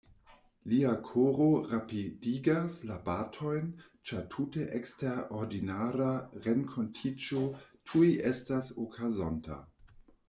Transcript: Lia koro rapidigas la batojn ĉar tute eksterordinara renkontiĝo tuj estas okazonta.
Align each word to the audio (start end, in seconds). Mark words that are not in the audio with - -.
Lia 0.71 0.91
koro 1.07 1.49
rapidigas 1.73 2.77
la 2.91 2.97
batojn 3.09 3.67
ĉar 4.11 4.25
tute 4.37 4.65
eksterordinara 4.79 6.09
renkontiĝo 6.49 7.43
tuj 7.93 8.07
estas 8.33 8.73
okazonta. 8.87 9.61